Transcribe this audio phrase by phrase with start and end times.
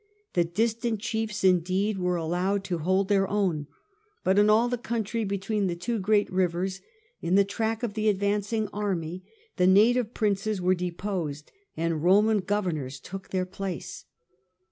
[0.33, 3.67] The distant chiefs indeed were allowed to hold their own,
[4.23, 6.81] but in all the country be neighbour tween the two great rivers
[7.21, 9.21] in the track of the Fences, advancing army,
[9.57, 14.05] the native princes were deposed and Roman governors took their place.